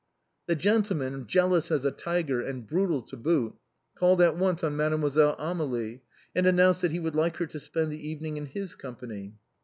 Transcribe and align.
The 0.47 0.55
gentleman, 0.55 1.27
jealous 1.27 1.69
as 1.69 1.85
a 1.85 1.91
tiger 1.91 2.41
and 2.41 2.65
brutal 2.65 3.03
to 3.03 3.15
boot, 3.15 3.53
called 3.93 4.19
at 4.19 4.35
once 4.35 4.63
on 4.63 4.75
Mademoiselle 4.75 5.35
Amélie, 5.37 6.01
and 6.33 6.47
announced 6.47 6.81
that 6.81 6.89
he 6.89 6.97
would 6.99 7.13
like 7.13 7.37
her 7.37 7.45
to 7.45 7.59
spend 7.59 7.91
the 7.91 8.09
evening 8.09 8.35
in 8.37 8.47
his 8.47 8.73
company. 8.73 9.35